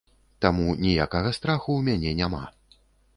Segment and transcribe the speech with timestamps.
[0.43, 2.41] Таму ніякага страху ў мяне няма.